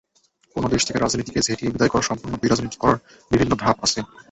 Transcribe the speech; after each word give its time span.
কোনো 0.55 0.67
দেশ 0.73 0.81
থেকে 0.87 0.99
রাজনীতিকে 0.99 1.45
ঝেঁটিয়ে 1.47 1.73
বিদায় 1.73 1.91
করে 1.93 2.03
সম্পূর্ণ 2.09 2.33
বিরাজনীতি 2.43 2.77
করার 2.79 2.97
বিভিন্ন 3.31 3.51
ধাপ 3.63 3.77
আছে। 3.85 3.99